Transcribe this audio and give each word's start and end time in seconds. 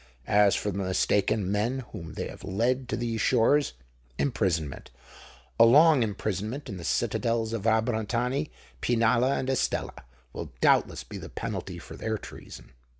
As 0.25 0.55
for 0.55 0.71
the 0.71 0.79
mistaken 0.79 1.51
men 1.51 1.85
whom 1.91 2.15
they 2.15 2.27
have 2.27 2.43
led 2.43 2.89
to 2.89 2.97
these 2.97 3.21
shores, 3.21 3.73
imprisonment—a 4.17 5.63
long 5.63 6.01
imprisonment 6.01 6.67
in 6.69 6.77
the 6.77 6.83
citadels 6.83 7.53
of 7.53 7.67
Abrantani, 7.67 8.49
Pinalla, 8.81 9.37
and 9.37 9.47
Estella, 9.47 10.03
will 10.33 10.51
doubtless 10.59 11.03
be 11.03 11.19
the 11.19 11.29
penalty 11.29 11.77
of 11.77 11.99
their 11.99 12.17
treason." 12.17 12.71